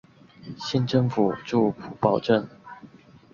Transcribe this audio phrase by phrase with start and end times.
[0.57, 2.49] 县政府驻普保镇。